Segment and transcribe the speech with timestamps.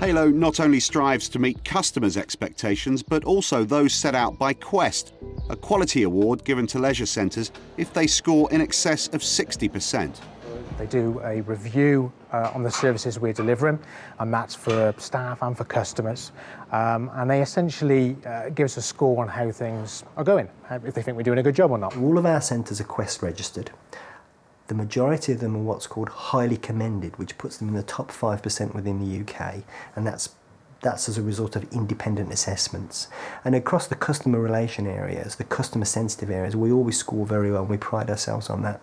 [0.00, 5.14] Halo not only strives to meet customers' expectations, but also those set out by Quest,
[5.48, 10.20] a quality award given to leisure centres if they score in excess of 60%.
[10.78, 13.78] They do a review uh, on the services we're delivering,
[14.18, 16.32] and that's for staff and for customers.
[16.72, 20.92] Um, and they essentially uh, give us a score on how things are going, if
[20.94, 21.96] they think we're doing a good job or not.
[21.96, 23.70] All of our centres are Quest registered.
[24.66, 28.10] The majority of them are what's called highly commended, which puts them in the top
[28.10, 29.62] 5% within the UK,
[29.94, 30.30] and that's
[30.84, 33.08] that's as a result of independent assessments.
[33.42, 37.62] And across the customer relation areas, the customer sensitive areas, we always score very well
[37.62, 38.82] and we pride ourselves on that.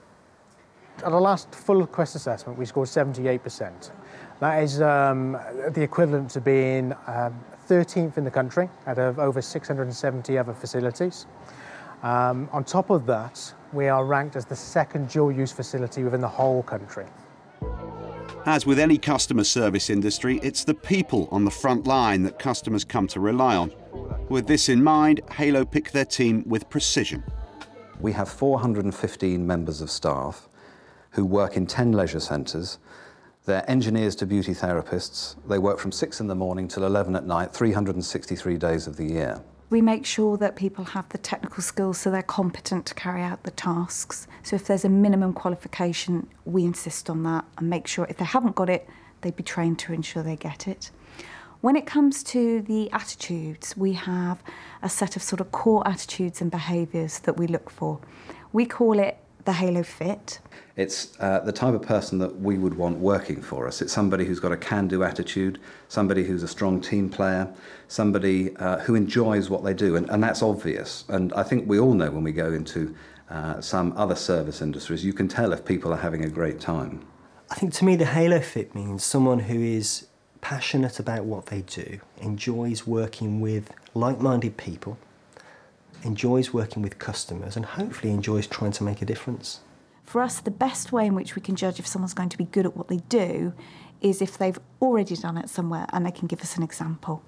[1.06, 3.92] At our last full Quest assessment, we scored 78%.
[4.40, 5.34] That is um,
[5.70, 11.28] the equivalent to being um, 13th in the country out of over 670 other facilities.
[12.02, 16.22] Um, on top of that, we are ranked as the second dual use facility within
[16.22, 17.06] the whole country.
[18.46, 22.84] As with any customer service industry, it's the people on the front line that customers
[22.84, 23.72] come to rely on.
[24.30, 27.24] With this in mind, Halo pick their team with precision.
[28.00, 30.50] We have 415 members of staff
[31.12, 32.80] who work in 10 leisure centres.
[33.46, 35.36] They're engineers to beauty therapists.
[35.48, 39.06] They work from 6 in the morning till 11 at night, 363 days of the
[39.06, 39.42] year.
[39.72, 43.44] We make sure that people have the technical skills so they're competent to carry out
[43.44, 44.28] the tasks.
[44.44, 48.26] So if there's a minimum qualification, we insist on that and make sure if they
[48.26, 48.90] haven't got it,
[49.22, 50.92] they be trained to ensure they get it.
[51.62, 54.44] When it comes to the attitudes, we have
[54.82, 58.02] a set of sort of core attitudes and behaviours that we look for.
[58.52, 60.40] We call it the Halo Fit.
[60.76, 63.82] It's uh, the type of person that we would want working for us.
[63.82, 67.52] It's somebody who's got a can do attitude, somebody who's a strong team player,
[67.88, 69.96] somebody uh, who enjoys what they do.
[69.96, 71.06] And, and that's obvious.
[71.10, 72.96] And I think we all know when we go into
[73.30, 77.06] uh, some other service industries, you can tell if people are having a great time.
[77.50, 80.08] I think to me, the Halo Fit means someone who is
[80.40, 84.98] passionate about what they do, enjoys working with like minded people,
[86.04, 89.62] enjoys working with customers, and hopefully enjoys trying to make a difference.
[90.06, 92.46] For us, the best way in which we can judge if someone's going to be
[92.46, 93.54] good at what they do
[94.02, 97.24] is if they've already done it somewhere and they can give us an example.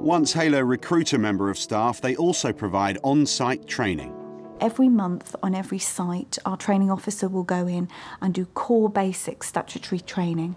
[0.00, 4.14] Once Halo recruit a member of staff, they also provide on site training.
[4.60, 7.88] Every month on every site, our training officer will go in
[8.20, 10.56] and do core basic statutory training.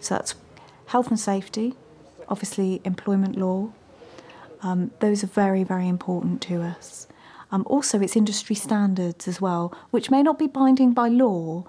[0.00, 0.34] So that's
[0.86, 1.74] health and safety,
[2.28, 3.72] obviously, employment law.
[4.64, 7.06] Um, those are very, very important to us.
[7.52, 11.64] Um, also, it's industry standards as well, which may not be binding by law,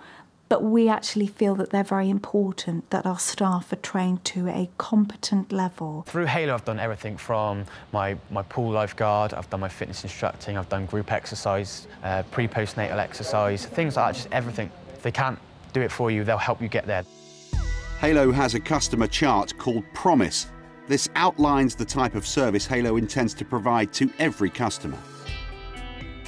[0.48, 4.70] but we actually feel that they're very important, that our staff are trained to a
[4.78, 6.04] competent level.
[6.08, 10.58] Through Halo, I've done everything from my, my pool lifeguard, I've done my fitness instructing,
[10.58, 14.72] I've done group exercise, uh, pre postnatal exercise, things like that, just everything.
[14.94, 15.38] If they can't
[15.74, 17.04] do it for you, they'll help you get there.
[18.00, 20.48] Halo has a customer chart called Promise.
[20.88, 25.00] This outlines the type of service Halo intends to provide to every customer.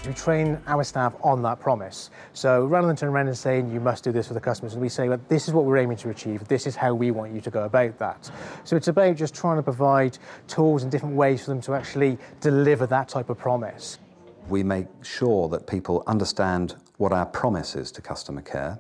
[0.08, 2.10] We train our staff on that promise.
[2.34, 4.90] So rather than turning around and saying, you must do this for the customers, we
[4.90, 7.42] say, well, this is what we're aiming to achieve, this is how we want you
[7.42, 8.32] to go about that.
[8.64, 12.18] So it's about just trying to provide tools and different ways for them to actually
[12.42, 14.00] deliver that type of promise.
[14.48, 18.80] We make sure that people understand what our promise is to customer care.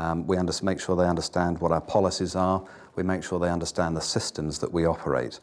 [0.00, 2.64] Um, we under- make sure they understand what our policies are.
[2.96, 5.40] We make sure they understand the systems that we operate.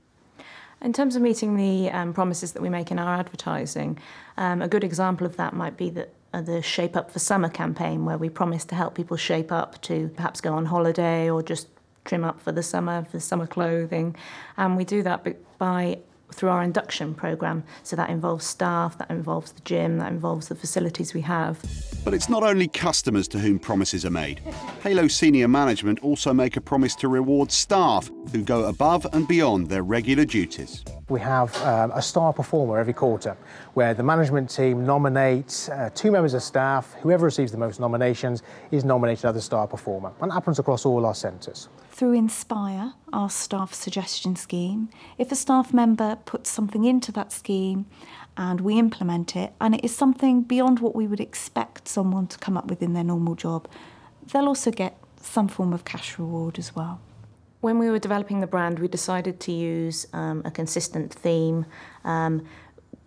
[0.81, 4.00] In terms of meeting the um, promises that we make in our advertising,
[4.38, 7.50] um, a good example of that might be the, uh, the Shape Up for Summer
[7.50, 11.44] campaign, where we promise to help people shape up to perhaps go on holiday or
[11.44, 11.68] just
[12.06, 14.16] trim up for the summer, for summer clothing.
[14.57, 15.25] And we do that
[15.59, 16.00] by
[16.33, 17.63] through our induction program.
[17.83, 21.59] So that involves staff, that involves the gym, that involves the facilities we have.
[22.03, 24.39] But it's not only customers to whom promises are made.
[24.83, 29.69] Halo senior management also make a promise to reward staff who go above and beyond
[29.69, 30.83] their regular duties.
[31.09, 33.38] We have um, a star performer every quarter
[33.73, 36.93] where the management team nominates uh, two members of staff.
[37.01, 40.11] Whoever receives the most nominations is nominated as a star performer.
[40.21, 41.69] And that happens across all our centres.
[41.91, 47.85] Through Inspire, our staff suggestion scheme, if a staff member puts something into that scheme
[48.35, 52.38] and we implement it, and it is something beyond what we would expect someone to
[52.38, 53.68] come up with in their normal job,
[54.31, 57.00] they'll also get some form of cash reward as well.
[57.62, 61.65] When we were developing the brand, we decided to use um, a consistent theme.
[62.04, 62.45] Um,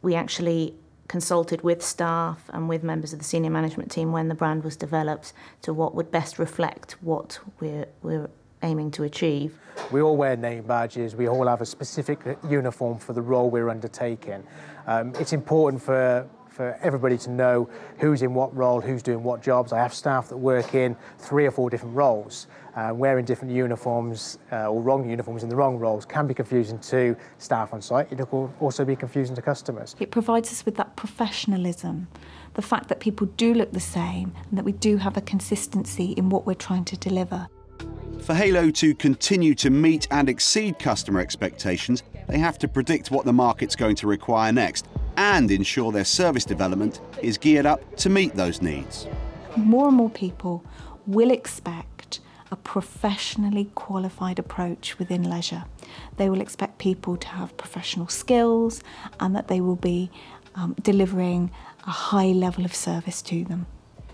[0.02, 0.74] we actually
[1.06, 4.76] consulted with staff and with members of the senior management team when the brand was
[4.76, 5.32] developed
[5.62, 8.28] to what would best reflect what we're, we're
[8.62, 9.58] aiming to achieve.
[9.90, 13.70] We all wear name badges, we all have a specific uniform for the role we're
[13.70, 14.44] undertaking.
[14.86, 17.68] Um, it's important for, for everybody to know
[17.98, 19.72] who's in what role, who's doing what jobs.
[19.72, 22.46] I have staff that work in three or four different roles.
[22.76, 26.78] Uh, wearing different uniforms uh, or wrong uniforms in the wrong roles can be confusing
[26.78, 28.10] to staff on site.
[28.12, 29.96] It can also be confusing to customers.
[29.98, 32.06] It provides us with that professionalism,
[32.54, 36.12] the fact that people do look the same and that we do have a consistency
[36.12, 37.48] in what we're trying to deliver.
[38.20, 43.24] For Halo to continue to meet and exceed customer expectations, they have to predict what
[43.24, 44.86] the market's going to require next
[45.20, 49.06] and ensure their service development is geared up to meet those needs.
[49.54, 50.64] More and more people
[51.06, 52.20] will expect
[52.50, 55.64] a professionally qualified approach within leisure.
[56.16, 58.82] They will expect people to have professional skills
[59.20, 60.10] and that they will be
[60.54, 61.50] um, delivering
[61.86, 63.66] a high level of service to them.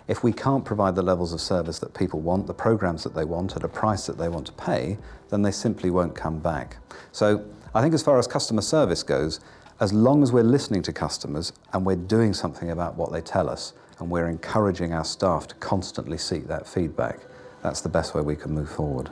[0.09, 3.25] If we can't provide the levels of service that people want, the programs that they
[3.25, 4.99] want at a price that they want to pay,
[5.31, 6.79] then they simply won't come back.
[7.13, 7.45] So
[7.75, 9.39] I think as far as customer service goes,
[9.79, 13.51] as long as we're listening to customers and we're doing something about what they tell
[13.51, 17.21] us and we're encouraging our staff to constantly seek that feedback,
[17.63, 19.11] that's the best way we can move forward.